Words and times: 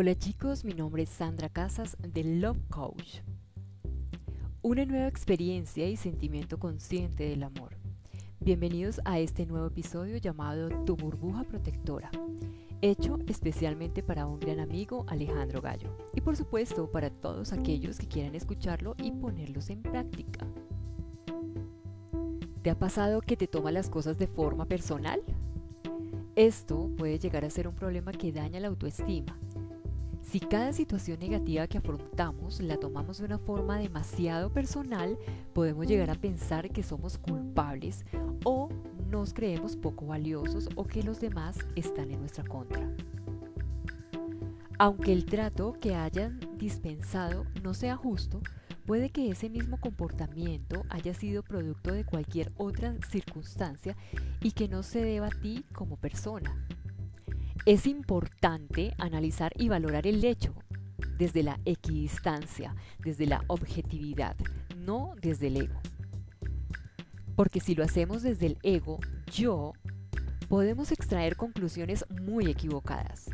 Hola 0.00 0.16
chicos, 0.16 0.64
mi 0.64 0.74
nombre 0.74 1.02
es 1.02 1.08
Sandra 1.08 1.48
Casas 1.48 1.96
de 2.00 2.22
Love 2.22 2.60
Coach. 2.70 3.16
Una 4.62 4.84
nueva 4.84 5.08
experiencia 5.08 5.88
y 5.88 5.96
sentimiento 5.96 6.60
consciente 6.60 7.24
del 7.24 7.42
amor. 7.42 7.76
Bienvenidos 8.38 9.00
a 9.04 9.18
este 9.18 9.44
nuevo 9.44 9.66
episodio 9.66 10.16
llamado 10.18 10.68
Tu 10.84 10.94
burbuja 10.94 11.42
protectora, 11.42 12.12
hecho 12.80 13.18
especialmente 13.26 14.04
para 14.04 14.26
un 14.26 14.38
gran 14.38 14.60
amigo 14.60 15.04
Alejandro 15.08 15.60
Gallo 15.60 15.90
y 16.14 16.20
por 16.20 16.36
supuesto 16.36 16.88
para 16.92 17.10
todos 17.10 17.52
aquellos 17.52 17.98
que 17.98 18.06
quieran 18.06 18.36
escucharlo 18.36 18.94
y 19.02 19.10
ponerlos 19.10 19.68
en 19.68 19.82
práctica. 19.82 20.46
¿Te 22.62 22.70
ha 22.70 22.78
pasado 22.78 23.20
que 23.20 23.36
te 23.36 23.48
toma 23.48 23.72
las 23.72 23.90
cosas 23.90 24.16
de 24.16 24.28
forma 24.28 24.64
personal? 24.64 25.20
Esto 26.36 26.88
puede 26.96 27.18
llegar 27.18 27.44
a 27.44 27.50
ser 27.50 27.66
un 27.66 27.74
problema 27.74 28.12
que 28.12 28.30
daña 28.30 28.60
la 28.60 28.68
autoestima 28.68 29.36
si 30.30 30.40
cada 30.40 30.74
situación 30.74 31.20
negativa 31.20 31.66
que 31.66 31.78
afrontamos 31.78 32.60
la 32.60 32.76
tomamos 32.76 33.16
de 33.16 33.24
una 33.24 33.38
forma 33.38 33.78
demasiado 33.78 34.52
personal, 34.52 35.18
podemos 35.54 35.86
llegar 35.86 36.10
a 36.10 36.16
pensar 36.16 36.68
que 36.70 36.82
somos 36.82 37.16
culpables 37.16 38.04
o 38.44 38.68
nos 39.10 39.32
creemos 39.32 39.74
poco 39.74 40.06
valiosos 40.06 40.68
o 40.74 40.84
que 40.84 41.02
los 41.02 41.18
demás 41.18 41.56
están 41.76 42.10
en 42.10 42.20
nuestra 42.20 42.44
contra. 42.44 42.94
Aunque 44.78 45.14
el 45.14 45.24
trato 45.24 45.72
que 45.80 45.94
hayan 45.94 46.38
dispensado 46.58 47.46
no 47.62 47.72
sea 47.72 47.96
justo, 47.96 48.42
puede 48.84 49.08
que 49.08 49.30
ese 49.30 49.48
mismo 49.48 49.80
comportamiento 49.80 50.84
haya 50.90 51.14
sido 51.14 51.42
producto 51.42 51.94
de 51.94 52.04
cualquier 52.04 52.52
otra 52.58 52.94
circunstancia 53.10 53.96
y 54.42 54.52
que 54.52 54.68
no 54.68 54.82
se 54.82 55.02
deba 55.02 55.28
a 55.28 55.40
ti 55.40 55.64
como 55.72 55.96
persona. 55.96 56.68
Es 57.66 57.86
importante 57.86 58.94
analizar 58.98 59.52
y 59.56 59.68
valorar 59.68 60.06
el 60.06 60.24
hecho 60.24 60.54
desde 61.18 61.42
la 61.42 61.60
equidistancia, 61.64 62.74
desde 62.98 63.26
la 63.26 63.44
objetividad, 63.48 64.36
no 64.76 65.14
desde 65.20 65.48
el 65.48 65.56
ego. 65.56 65.80
Porque 67.36 67.60
si 67.60 67.74
lo 67.74 67.84
hacemos 67.84 68.22
desde 68.22 68.46
el 68.46 68.58
ego, 68.62 68.98
yo, 69.30 69.72
podemos 70.48 70.92
extraer 70.92 71.36
conclusiones 71.36 72.04
muy 72.22 72.46
equivocadas. 72.46 73.30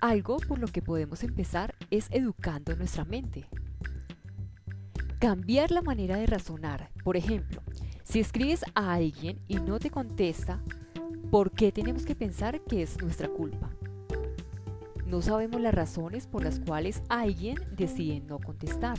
Algo 0.00 0.38
por 0.38 0.58
lo 0.58 0.68
que 0.68 0.82
podemos 0.82 1.22
empezar 1.22 1.74
es 1.90 2.08
educando 2.10 2.74
nuestra 2.76 3.04
mente. 3.04 3.48
Cambiar 5.18 5.70
la 5.70 5.82
manera 5.82 6.16
de 6.16 6.26
razonar. 6.26 6.90
Por 7.02 7.16
ejemplo, 7.16 7.62
si 8.04 8.20
escribes 8.20 8.62
a 8.74 8.94
alguien 8.94 9.40
y 9.48 9.56
no 9.56 9.78
te 9.78 9.90
contesta, 9.90 10.62
¿Por 11.30 11.50
qué 11.50 11.72
tenemos 11.72 12.04
que 12.06 12.14
pensar 12.14 12.60
que 12.60 12.82
es 12.82 13.00
nuestra 13.02 13.28
culpa? 13.28 13.70
No 15.06 15.22
sabemos 15.22 15.60
las 15.60 15.74
razones 15.74 16.26
por 16.26 16.44
las 16.44 16.60
cuales 16.60 17.02
alguien 17.08 17.56
decide 17.76 18.20
no 18.20 18.38
contestar. 18.38 18.98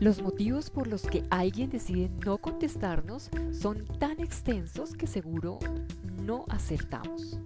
Los 0.00 0.20
motivos 0.20 0.70
por 0.70 0.88
los 0.88 1.02
que 1.02 1.24
alguien 1.30 1.70
decide 1.70 2.10
no 2.24 2.38
contestarnos 2.38 3.30
son 3.52 3.84
tan 3.98 4.20
extensos 4.20 4.92
que 4.92 5.06
seguro 5.06 5.58
no 6.22 6.44
acertamos. 6.48 7.38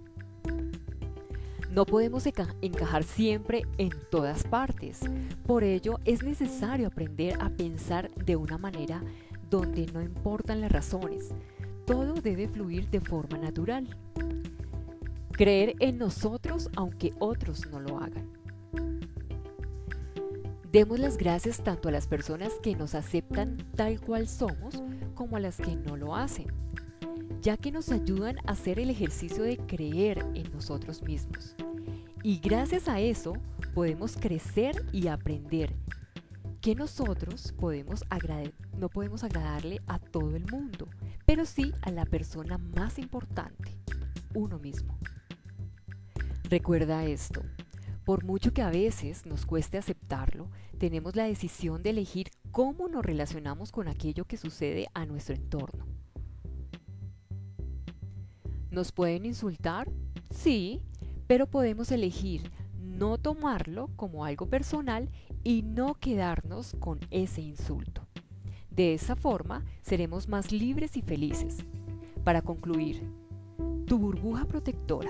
No 1.71 1.85
podemos 1.85 2.25
encajar 2.25 3.03
siempre 3.03 3.63
en 3.77 3.91
todas 4.09 4.43
partes. 4.43 4.99
Por 5.45 5.63
ello 5.63 5.99
es 6.05 6.23
necesario 6.23 6.87
aprender 6.87 7.37
a 7.39 7.49
pensar 7.49 8.11
de 8.15 8.35
una 8.35 8.57
manera 8.57 9.01
donde 9.51 9.85
no 9.93 10.01
importan 10.01 10.61
las 10.61 10.71
razones, 10.71 11.29
todo 11.85 12.13
debe 12.13 12.47
fluir 12.47 12.89
de 12.89 13.01
forma 13.01 13.37
natural. 13.37 13.85
Creer 15.33 15.75
en 15.79 15.97
nosotros 15.97 16.69
aunque 16.75 17.13
otros 17.19 17.67
no 17.69 17.81
lo 17.81 17.99
hagan. 17.99 18.31
Demos 20.71 20.99
las 20.99 21.17
gracias 21.17 21.61
tanto 21.61 21.89
a 21.89 21.91
las 21.91 22.07
personas 22.07 22.53
que 22.63 22.77
nos 22.77 22.95
aceptan 22.95 23.57
tal 23.75 23.99
cual 23.99 24.29
somos 24.29 24.81
como 25.15 25.35
a 25.35 25.41
las 25.41 25.57
que 25.57 25.75
no 25.75 25.97
lo 25.97 26.15
hacen, 26.15 26.47
ya 27.41 27.57
que 27.57 27.73
nos 27.73 27.91
ayudan 27.91 28.37
a 28.47 28.53
hacer 28.53 28.79
el 28.79 28.89
ejercicio 28.89 29.43
de 29.43 29.57
creer 29.57 30.25
en 30.33 30.49
nosotros 30.53 31.03
mismos. 31.03 31.55
Y 32.23 32.39
gracias 32.39 32.87
a 32.87 33.01
eso 33.01 33.33
podemos 33.73 34.15
crecer 34.15 34.85
y 34.93 35.07
aprender 35.07 35.75
que 36.61 36.75
nosotros 36.75 37.53
no 38.77 38.89
podemos 38.89 39.23
agradarle 39.23 39.81
a 39.87 39.97
todo 39.97 40.35
el 40.35 40.45
mundo, 40.45 40.87
pero 41.25 41.45
sí 41.45 41.73
a 41.81 41.89
la 41.89 42.05
persona 42.05 42.59
más 42.59 42.99
importante, 42.99 43.75
uno 44.35 44.59
mismo. 44.59 44.97
Recuerda 46.49 47.05
esto, 47.05 47.41
por 48.05 48.23
mucho 48.23 48.53
que 48.53 48.61
a 48.61 48.69
veces 48.69 49.25
nos 49.25 49.47
cueste 49.47 49.79
aceptarlo, 49.79 50.49
tenemos 50.77 51.15
la 51.15 51.23
decisión 51.23 51.81
de 51.81 51.91
elegir 51.91 52.29
cómo 52.51 52.87
nos 52.87 53.03
relacionamos 53.03 53.71
con 53.71 53.87
aquello 53.87 54.25
que 54.25 54.37
sucede 54.37 54.87
a 54.93 55.05
nuestro 55.07 55.35
entorno. 55.35 55.87
¿Nos 58.69 58.91
pueden 58.91 59.25
insultar? 59.25 59.91
Sí, 60.29 60.81
pero 61.25 61.47
podemos 61.47 61.91
elegir 61.91 62.51
no 63.01 63.17
tomarlo 63.17 63.89
como 63.95 64.25
algo 64.25 64.45
personal 64.45 65.09
y 65.43 65.63
no 65.63 65.95
quedarnos 65.95 66.75
con 66.79 66.99
ese 67.09 67.41
insulto. 67.41 68.05
De 68.69 68.93
esa 68.93 69.15
forma 69.15 69.65
seremos 69.81 70.27
más 70.27 70.51
libres 70.51 70.95
y 70.97 71.01
felices. 71.01 71.65
Para 72.23 72.43
concluir, 72.43 73.01
tu 73.87 73.97
burbuja 73.97 74.45
protectora 74.45 75.09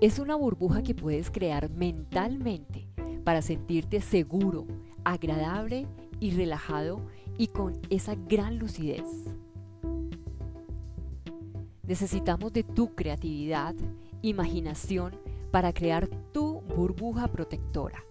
es 0.00 0.18
una 0.18 0.34
burbuja 0.34 0.82
que 0.82 0.92
puedes 0.92 1.30
crear 1.30 1.70
mentalmente 1.70 2.88
para 3.22 3.40
sentirte 3.40 4.00
seguro, 4.00 4.66
agradable 5.04 5.86
y 6.18 6.32
relajado 6.32 7.00
y 7.38 7.46
con 7.46 7.78
esa 7.90 8.16
gran 8.16 8.58
lucidez. 8.58 9.06
Necesitamos 11.86 12.52
de 12.52 12.64
tu 12.64 12.96
creatividad, 12.96 13.76
imaginación 14.20 15.23
para 15.54 15.72
crear 15.72 16.08
tu 16.32 16.62
burbuja 16.62 17.28
protectora, 17.28 18.02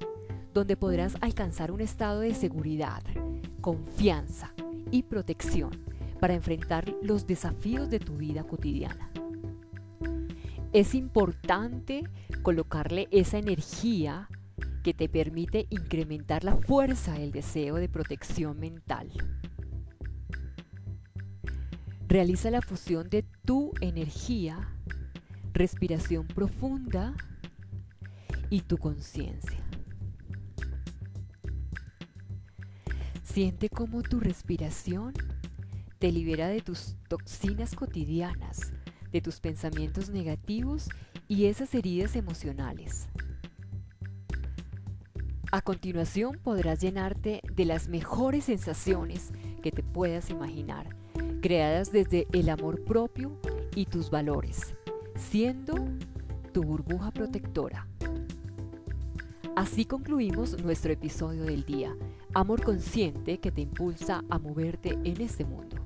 donde 0.53 0.77
podrás 0.77 1.17
alcanzar 1.19 1.73
un 1.73 1.81
estado 1.81 2.21
de 2.21 2.33
seguridad, 2.33 3.03
confianza 3.59 4.53
y 4.91 5.03
protección 5.03 5.71
para 6.21 6.35
enfrentar 6.35 6.95
los 7.01 7.27
desafíos 7.27 7.89
de 7.89 7.99
tu 7.99 8.15
vida 8.15 8.45
cotidiana. 8.45 9.09
Es 10.71 10.95
importante 10.95 12.05
colocarle 12.43 13.09
esa 13.11 13.39
energía 13.39 14.29
que 14.81 14.93
te 14.93 15.09
permite 15.09 15.67
incrementar 15.69 16.45
la 16.45 16.55
fuerza 16.55 17.11
del 17.11 17.33
deseo 17.33 17.75
de 17.75 17.89
protección 17.89 18.57
mental. 18.57 19.11
Realiza 22.07 22.49
la 22.51 22.61
fusión 22.61 23.09
de 23.09 23.25
tu 23.43 23.73
energía, 23.81 24.69
respiración 25.51 26.25
profunda, 26.25 27.13
y 28.53 28.61
tu 28.61 28.77
conciencia. 28.77 29.57
Siente 33.23 33.67
cómo 33.67 34.03
tu 34.03 34.19
respiración 34.19 35.11
te 35.97 36.11
libera 36.11 36.47
de 36.49 36.61
tus 36.61 36.95
toxinas 37.07 37.73
cotidianas, 37.73 38.71
de 39.11 39.21
tus 39.21 39.39
pensamientos 39.39 40.11
negativos 40.11 40.87
y 41.27 41.45
esas 41.45 41.73
heridas 41.73 42.15
emocionales. 42.15 43.07
A 45.51 45.61
continuación 45.61 46.37
podrás 46.43 46.79
llenarte 46.79 47.41
de 47.55 47.65
las 47.65 47.87
mejores 47.87 48.43
sensaciones 48.43 49.31
que 49.63 49.71
te 49.71 49.81
puedas 49.81 50.29
imaginar, 50.29 50.95
creadas 51.41 51.91
desde 51.91 52.27
el 52.33 52.49
amor 52.49 52.85
propio 52.85 53.35
y 53.73 53.87
tus 53.87 54.11
valores, 54.11 54.75
siendo 55.15 55.73
tu 56.51 56.61
burbuja 56.61 57.09
protectora. 57.09 57.87
Así 59.55 59.85
concluimos 59.85 60.59
nuestro 60.63 60.91
episodio 60.93 61.43
del 61.43 61.63
día, 61.63 61.95
Amor 62.33 62.63
Consciente 62.63 63.37
que 63.37 63.51
te 63.51 63.61
impulsa 63.61 64.23
a 64.31 64.39
moverte 64.39 64.97
en 65.03 65.21
este 65.21 65.45
mundo. 65.45 65.77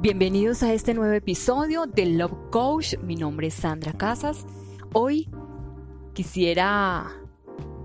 Bienvenidos 0.00 0.64
a 0.64 0.72
este 0.72 0.94
nuevo 0.94 1.14
episodio 1.14 1.86
de 1.86 2.06
Love 2.06 2.50
Coach. 2.50 2.98
Mi 3.04 3.14
nombre 3.14 3.46
es 3.46 3.54
Sandra 3.54 3.92
Casas. 3.92 4.44
Hoy 4.92 5.28
quisiera 6.12 7.06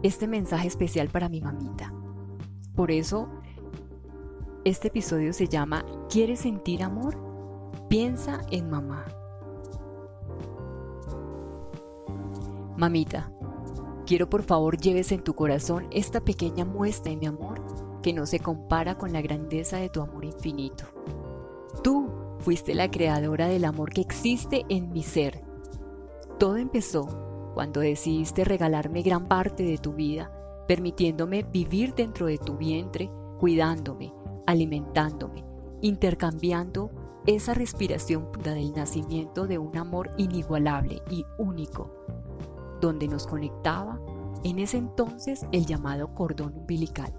este 0.02 0.28
mensaje 0.28 0.68
especial 0.68 1.10
para 1.10 1.30
mi 1.30 1.42
mamita. 1.42 1.94
Por 2.76 2.90
eso 2.90 3.30
este 4.64 4.90
episodio 4.90 5.34
se 5.34 5.48
llama 5.48 5.86
¿Quieres 6.10 6.42
sentir 6.42 6.84
amor? 6.84 7.18
Piensa 7.90 8.42
en 8.52 8.70
mamá. 8.70 9.06
Mamita, 12.78 13.32
quiero 14.06 14.30
por 14.30 14.44
favor 14.44 14.78
lleves 14.78 15.12
en 15.12 15.24
tu 15.24 15.34
corazón 15.34 15.88
esta 15.92 16.22
pequeña 16.22 16.64
muestra 16.64 17.12
de 17.12 17.18
mi 17.18 17.26
amor 17.26 17.62
que 18.04 18.14
no 18.14 18.26
se 18.26 18.40
compara 18.40 18.98
con 18.98 19.14
la 19.14 19.22
grandeza 19.22 19.78
de 19.78 19.90
tu 19.90 20.02
amor 20.02 20.26
infinito. 20.26 20.86
Tú 21.84 22.10
fuiste 22.40 22.76
la 22.76 22.90
creadora 22.90 23.48
del 23.48 23.66
amor 23.66 23.92
que 23.92 24.02
existe 24.02 24.64
en 24.70 24.92
mi 24.92 25.04
ser. 25.04 25.44
Todo 26.38 26.58
empezó 26.58 27.08
cuando 27.54 27.82
decidiste 27.82 28.44
regalarme 28.44 29.02
gran 29.02 29.28
parte 29.28 29.64
de 29.64 29.78
tu 29.78 29.94
vida, 29.94 30.32
permitiéndome 30.68 31.44
vivir 31.44 31.94
dentro 31.94 32.28
de 32.28 32.38
tu 32.38 32.58
vientre, 32.58 33.12
cuidándome, 33.40 34.14
alimentándome, 34.52 35.44
intercambiando 35.82 36.92
esa 37.26 37.54
respiración 37.54 38.32
del 38.44 38.74
nacimiento 38.74 39.48
de 39.48 39.58
un 39.58 39.78
amor 39.78 40.12
inigualable 40.18 41.02
y 41.10 41.26
único, 41.38 41.92
donde 42.80 43.08
nos 43.08 43.28
conectaba 43.28 44.00
en 44.44 44.60
ese 44.60 44.78
entonces 44.78 45.46
el 45.52 45.66
llamado 45.66 46.14
cordón 46.14 46.54
umbilical. 46.56 47.14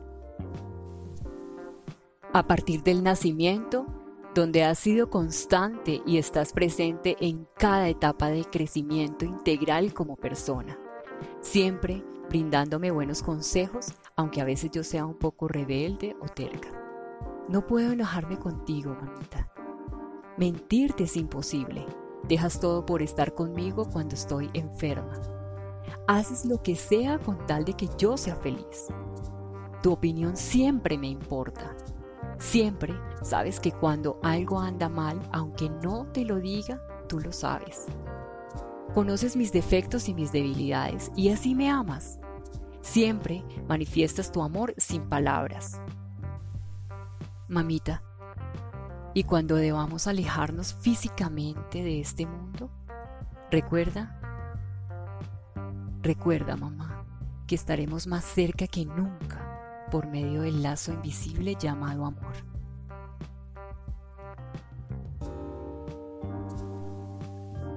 A 2.33 2.47
partir 2.47 2.83
del 2.83 3.03
nacimiento, 3.03 3.87
donde 4.35 4.65
has 4.65 4.79
sido 4.79 5.11
constante 5.11 6.01
y 6.07 6.17
estás 6.17 6.53
presente 6.53 7.17
en 7.21 7.47
cada 7.59 7.89
etapa 7.89 8.29
de 8.29 8.45
crecimiento 8.45 9.25
integral 9.25 9.93
como 9.93 10.17
persona, 10.17 10.79
siempre 11.41 12.03
brindándome 12.29 12.91
buenos 12.91 13.23
consejos, 13.23 13.93
aunque 14.17 14.41
a 14.41 14.45
veces 14.45 14.71
yo 14.73 14.83
sea 14.83 15.05
un 15.05 15.19
poco 15.19 15.49
rebelde 15.49 16.17
o 16.21 16.27
terca. 16.27 16.82
No 17.53 17.67
puedo 17.67 17.93
enojarme 17.93 18.39
contigo, 18.39 18.97
mamita. 18.99 19.53
Mentirte 20.39 21.05
es 21.05 21.19
imposible. 21.19 21.85
Dejas 22.27 22.59
todo 22.59 22.87
por 22.87 23.03
estar 23.03 23.35
conmigo 23.35 23.85
cuando 23.85 24.15
estoy 24.15 24.49
enferma. 24.55 25.21
Haces 26.09 26.47
lo 26.47 26.63
que 26.63 26.77
sea 26.77 27.19
con 27.19 27.45
tal 27.47 27.67
de 27.67 27.75
que 27.75 27.91
yo 27.99 28.17
sea 28.17 28.37
feliz. 28.37 28.87
Tu 29.83 29.93
opinión 29.93 30.35
siempre 30.35 30.97
me 30.97 31.09
importa. 31.09 31.77
Siempre 32.39 32.95
sabes 33.21 33.61
que 33.61 33.71
cuando 33.71 34.19
algo 34.23 34.59
anda 34.59 34.89
mal, 34.89 35.21
aunque 35.31 35.69
no 35.69 36.07
te 36.07 36.25
lo 36.25 36.41
diga, 36.41 36.81
tú 37.07 37.21
lo 37.21 37.33
sabes. 37.33 37.85
Conoces 38.95 39.37
mis 39.37 39.53
defectos 39.53 40.09
y 40.09 40.15
mis 40.15 40.33
debilidades 40.33 41.13
y 41.15 41.29
así 41.29 41.55
me 41.55 41.69
amas. 41.69 42.19
Siempre 42.81 43.45
manifiestas 43.69 44.33
tu 44.33 44.43
amor 44.43 44.73
sin 44.79 45.07
palabras. 45.07 45.83
Mamita, 47.49 48.03
¿y 49.15 49.25
cuando 49.25 49.57
debamos 49.57 50.07
alejarnos 50.07 50.75
físicamente 50.75 51.83
de 51.83 52.01
este 52.01 52.27
mundo? 52.27 52.71
Recuerda, 53.51 54.19
recuerda 56.03 56.57
mamá, 56.57 57.05
que 57.47 57.55
estaremos 57.55 58.07
más 58.07 58.25
cerca 58.25 58.67
que 58.67 58.87
nunca 58.87 59.87
por 59.91 60.07
medio 60.07 60.43
del 60.43 60.63
lazo 60.63 60.93
invisible 60.93 61.57
llamado 61.59 62.07
amor. 62.07 62.33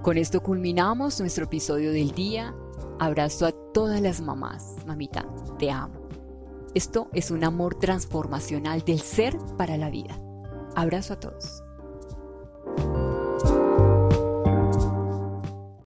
Con 0.01 0.17
esto 0.17 0.41
culminamos 0.41 1.19
nuestro 1.19 1.45
episodio 1.45 1.91
del 1.91 2.11
día. 2.11 2.53
Abrazo 2.99 3.47
a 3.47 3.51
todas 3.73 3.99
las 3.99 4.21
mamás. 4.21 4.75
Mamita, 4.85 5.25
te 5.57 5.71
amo. 5.71 6.04
Esto 6.75 7.09
es 7.13 7.31
un 7.31 7.45
amor 7.45 7.75
transformacional 7.79 8.83
del 8.83 8.99
ser 8.99 9.37
para 9.57 9.77
la 9.77 9.89
vida. 9.89 10.19
Abrazo 10.75 11.13
a 11.13 11.19
todos. 11.21 11.64